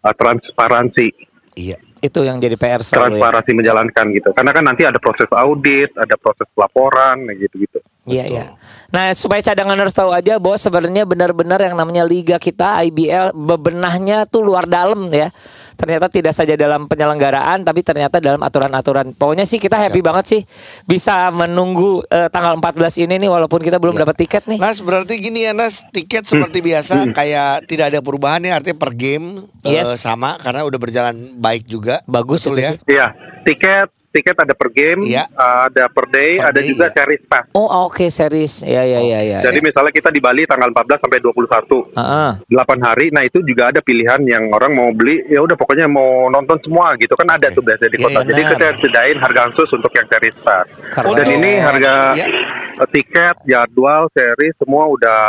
uh, 0.04 0.14
transparansi, 0.14 1.08
Iya. 1.54 1.78
Itu 2.04 2.20
yang 2.20 2.36
jadi 2.36 2.52
PR 2.54 2.84
selalu 2.84 3.16
ya. 3.16 3.24
transparansi 3.24 3.50
menjalankan 3.56 4.04
gitu. 4.12 4.28
Karena 4.36 4.52
kan 4.52 4.60
nanti 4.62 4.84
ada 4.84 5.00
proses 5.00 5.30
audit, 5.32 5.88
ada 5.96 6.20
proses 6.20 6.44
pelaporan, 6.52 7.16
gitu-gitu. 7.32 7.80
Iya 8.04 8.24
iya. 8.28 8.44
Nah 8.92 9.16
supaya 9.16 9.40
cadangan 9.40 9.80
harus 9.80 9.96
tahu 9.96 10.12
aja 10.12 10.36
bahwa 10.36 10.60
sebenarnya 10.60 11.08
benar-benar 11.08 11.56
yang 11.56 11.72
namanya 11.72 12.04
liga 12.04 12.36
kita 12.36 12.84
IBL 12.84 13.32
bebenahnya 13.32 14.28
tuh 14.28 14.44
luar 14.44 14.68
dalam 14.68 15.08
ya. 15.08 15.32
Ternyata 15.74 16.12
tidak 16.12 16.36
saja 16.36 16.52
dalam 16.52 16.84
penyelenggaraan 16.84 17.64
tapi 17.64 17.80
ternyata 17.80 18.20
dalam 18.20 18.38
aturan-aturan. 18.38 19.16
Pokoknya 19.16 19.48
sih 19.48 19.56
kita 19.56 19.80
happy 19.80 20.04
banget 20.04 20.24
sih 20.28 20.40
bisa 20.84 21.32
menunggu 21.32 22.04
eh, 22.06 22.28
tanggal 22.28 22.60
14 22.60 23.08
ini 23.08 23.16
nih 23.16 23.30
walaupun 23.32 23.64
kita 23.64 23.80
belum 23.80 23.96
Iya. 23.96 24.02
dapat 24.04 24.16
tiket 24.20 24.42
nih. 24.46 24.58
Nas 24.60 24.84
berarti 24.84 25.14
gini 25.16 25.48
ya 25.48 25.56
Nas 25.56 25.80
tiket 25.88 26.28
seperti 26.28 26.60
biasa 26.60 27.08
kayak 27.10 27.64
tidak 27.64 27.88
ada 27.88 28.04
perubahan 28.04 28.44
ya 28.44 28.60
artinya 28.60 28.76
per 28.76 28.92
game 28.92 29.48
Yes. 29.64 29.96
sama 29.96 30.36
karena 30.36 30.60
udah 30.60 30.76
berjalan 30.76 31.16
baik 31.34 31.64
juga. 31.64 31.93
Bagus 32.04 32.42
Betul 32.42 32.56
itu 32.56 32.62
ya. 32.62 32.72
Iya, 32.84 33.06
tiket 33.42 33.88
tiket 34.10 34.38
ada 34.38 34.54
per 34.54 34.70
game, 34.70 35.02
Iya. 35.02 35.26
uh, 35.28 35.66
ada 35.66 35.90
per 35.90 36.06
day, 36.06 36.38
Per 36.38 36.46
ada 36.46 36.54
day, 36.54 36.70
juga 36.70 36.86
iya. 36.86 36.94
series 36.94 37.22
pass. 37.26 37.50
Oh 37.52 37.66
oke 37.84 38.06
series. 38.08 38.62
Ya 38.62 38.86
ya 38.86 39.02
ya 39.02 39.18
ya. 39.20 39.38
Jadi 39.42 39.58
misalnya 39.58 39.90
kita 39.90 40.06
di 40.08 40.22
Bali 40.22 40.46
tanggal 40.46 40.70
14 40.70 41.02
sampai 41.02 41.18
21. 41.18 41.82
Heeh. 41.90 42.30
8 42.46 42.78
hari, 42.80 43.10
nah 43.10 43.20
itu 43.20 43.42
juga 43.42 43.74
ada 43.74 43.82
pilihan 43.82 44.22
yang 44.22 44.54
orang 44.54 44.70
mau 44.70 44.94
beli, 44.94 45.18
ya 45.26 45.42
udah 45.42 45.58
pokoknya 45.58 45.90
mau 45.90 46.30
nonton 46.30 46.62
semua 46.62 46.94
gitu 46.94 47.10
kan 47.12 47.26
ada 47.28 47.50
tuh 47.50 47.58
biasanya 47.60 47.90
di 47.90 47.98
Iya, 47.98 48.06
kota. 48.06 48.20
Jadi 48.22 48.38
benar. 48.40 48.52
kita 48.54 48.66
sediain 48.78 49.18
harga 49.18 49.40
khusus 49.50 49.70
untuk 49.72 49.90
yang 49.90 50.06
series 50.06 50.36
pass. 50.40 50.66
Keren. 50.88 51.10
Dan 51.12 51.26
ini 51.32 51.52
harga 51.58 51.92
Iya. 52.14 52.26
Eh, 52.74 52.88
tiket, 52.90 53.36
jadwal, 53.44 54.10
seri 54.10 54.50
semua 54.56 54.86
udah 54.86 55.22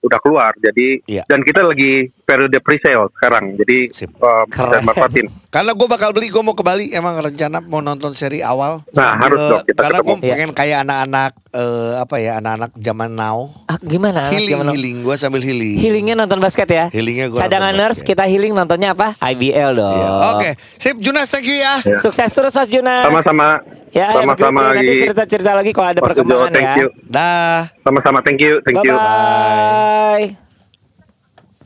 udah 0.00 0.18
keluar. 0.18 0.56
Jadi 0.56 1.04
Iya. 1.04 1.28
dan 1.28 1.44
kita 1.44 1.60
lagi 1.60 2.08
periode 2.24 2.56
pre-sale 2.64 3.04
sekarang. 3.12 3.52
Jadi 3.60 3.92
Sip. 3.92 4.08
Keren. 4.48 4.80
manfaatin. 4.80 5.28
Karena 5.54 5.76
gue 5.76 5.84
bakal 5.84 6.16
beli, 6.16 6.32
gue 6.32 6.40
mau 6.40 6.56
ke 6.56 6.64
Bali 6.64 6.88
emang 6.90 7.20
rencana 7.20 7.60
mau 7.60 7.84
nonton 7.84 8.16
seri 8.16 8.40
awal. 8.40 8.80
Nah, 8.96 9.12
harus 9.20 9.36
dong 9.36 9.64
kita 9.68 9.76
Karena 9.76 9.98
gue 10.00 10.08
ketemu. 10.08 10.24
Iya. 10.24 10.32
pengen 10.32 10.50
kayak 10.56 10.78
anak-anak 10.88 11.30
eh, 11.50 11.92
apa 11.96 12.16
ya 12.16 12.38
anak-anak 12.38 12.70
zaman 12.74 13.10
now. 13.10 13.50
Ah, 13.64 13.74
gimana? 13.76 14.30
healing 14.30 14.50
Gimana? 14.50 14.70
healing 14.70 14.96
gue 15.02 15.14
sambil 15.14 15.38
healing. 15.38 15.78
Healingnya 15.78 16.14
nonton 16.16 16.38
basket 16.38 16.66
ya? 16.66 16.86
Healingnya 16.88 17.26
gua 17.26 17.38
nonton 17.38 17.46
Cadanganers 17.46 17.98
basket. 17.98 18.08
kita 18.08 18.24
healing 18.24 18.52
nontonnya 18.52 18.92
apa? 18.92 19.18
IBL 19.20 19.70
dong. 19.74 19.90
Iya. 19.92 20.08
Oke, 20.32 20.50
sip 20.72 20.96
Junas 20.98 21.26
thank 21.26 21.44
you 21.44 21.54
ya. 21.54 21.78
Ya. 21.80 21.98
Sukses 21.98 22.30
terus 22.30 22.52
Mas 22.52 22.66
Junas. 22.66 23.04
Sama-sama. 23.04 23.46
Ya, 23.90 24.06
have 24.08 24.22
a 24.22 24.30
great 24.30 24.38
Sama-sama 24.38 24.60
day. 24.62 24.74
nanti 24.78 24.92
cerita-cerita 25.02 25.50
lagi 25.52 25.70
kalau 25.70 25.88
ada 25.88 25.98
Mas 25.98 26.06
perkembangan 26.06 26.50
thank 26.50 26.66
ya. 26.68 26.74
you. 26.78 26.88
Dah. 27.04 27.58
Sama-sama, 27.82 28.18
thank 28.22 28.38
you, 28.38 28.62
thank 28.62 28.76
Bye 28.76 28.86
you. 28.86 28.94
bye. 28.94 30.26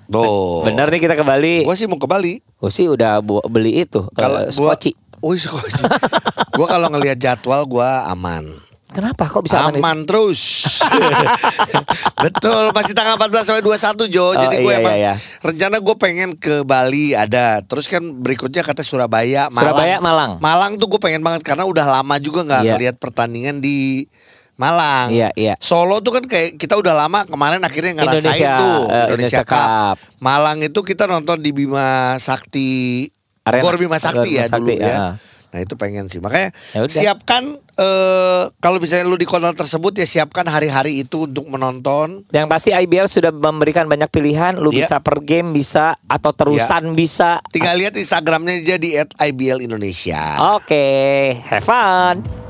Tuh. 0.07 0.63
Bener 0.63 0.87
nih 0.89 1.01
kita 1.01 1.15
ke 1.15 1.25
Bali. 1.25 1.65
Gue 1.65 1.75
sih 1.75 1.85
mau 1.85 1.97
ke 1.97 2.05
Bali. 2.05 2.41
Gue 2.57 2.71
sih 2.71 2.87
udah 2.87 3.21
bu- 3.21 3.45
beli 3.45 3.83
itu 3.83 4.05
Kalau 4.13 4.41
eh, 4.41 4.53
gua. 4.53 4.77
Wih, 5.25 5.41
skoci. 5.41 5.89
gue 6.53 6.67
kalau 6.69 6.93
ngelihat 6.93 7.17
jadwal 7.17 7.65
gue 7.65 7.89
aman. 8.07 8.45
Kenapa 8.95 9.27
kok 9.27 9.43
bisa 9.43 9.59
aman? 9.59 9.83
aman 9.83 9.99
terus. 10.07 10.41
Betul, 12.25 12.71
masih 12.71 12.95
tanggal 12.95 13.19
14 13.19 13.43
sampai 13.43 13.63
21 13.67 14.07
Jo. 14.09 14.31
Oh, 14.31 14.33
Jadi 14.39 14.57
gue 14.63 14.71
iya, 14.71 14.79
emang 14.81 14.97
iya, 14.97 15.13
iya. 15.13 15.15
rencana 15.43 15.77
gue 15.83 15.97
pengen 15.99 16.31
ke 16.39 16.63
Bali 16.63 17.13
ada. 17.13 17.59
Terus 17.67 17.91
kan 17.91 18.01
berikutnya 18.01 18.63
kata 18.63 18.87
Surabaya, 18.87 19.51
Malang. 19.51 19.59
Surabaya, 19.59 19.97
Malang. 19.99 20.31
Malang 20.39 20.73
tuh 20.79 20.87
gue 20.87 21.01
pengen 21.03 21.27
banget 21.27 21.43
karena 21.43 21.67
udah 21.67 22.01
lama 22.01 22.15
juga 22.23 22.47
nggak 22.47 22.63
Iya. 22.63 22.73
ngeliat 22.79 22.97
pertandingan 23.03 23.59
di 23.59 24.07
Malang. 24.55 25.11
Iya, 25.11 25.35
iya. 25.35 25.55
Solo 25.59 25.99
tuh 25.99 26.15
kan 26.15 26.25
kayak 26.31 26.55
kita 26.55 26.79
udah 26.79 26.95
lama 26.95 27.27
kemarin 27.27 27.59
akhirnya 27.67 27.99
ngerasain 27.99 28.23
Indonesia, 28.23 28.51
tuh 28.63 28.79
eh, 28.87 29.05
Indonesia 29.11 29.43
Cup. 29.43 29.97
Malang 30.23 30.59
itu 30.63 30.81
kita 30.87 31.11
nonton 31.11 31.43
di 31.43 31.51
Bima 31.51 32.15
Sakti 32.23 33.03
Arena. 33.43 33.63
Gor 33.67 33.75
Bima 33.77 33.99
Sakti 33.99 34.39
Gor 34.39 34.39
ya 34.39 34.47
Bima 34.47 34.57
dulu 34.63 34.71
Sakti, 34.71 34.75
ya. 34.79 34.87
ya. 34.87 34.99
Nah 35.55 35.63
itu 35.63 35.79
pengen 35.79 36.11
sih 36.11 36.19
makanya 36.19 36.51
Ya 36.75 36.83
udah. 36.83 36.91
siapkan 36.91 37.63
eh 37.75 38.43
kalau 38.59 38.83
misalnya 38.83 39.07
lu 39.07 39.15
di 39.15 39.23
kota 39.23 39.55
tersebut 39.55 39.95
ya 39.95 40.03
siapkan 40.03 40.43
hari-hari 40.51 40.99
itu 40.99 41.31
untuk 41.31 41.47
menonton. 41.47 42.27
Yang 42.35 42.47
pasti 42.51 42.71
IBL 42.75 43.07
sudah 43.07 43.31
memberikan 43.31 43.87
banyak 43.87 44.11
pilihan. 44.11 44.59
Lu 44.59 44.75
Iya. 44.75 44.91
bisa 44.91 44.97
per 44.99 45.23
game 45.23 45.55
bisa 45.55 45.95
atau 46.05 46.35
terusan 46.35 46.99
bisa. 46.99 47.39
Tinggal 47.55 47.79
lihat 47.79 47.95
Instagramnya 47.95 48.59
aja 48.59 48.77
di 48.77 48.99
@ibl 48.99 49.63
Indonesia. 49.63 50.59
Oke, 50.59 51.39
have 51.47 51.63
fun. 51.63 52.44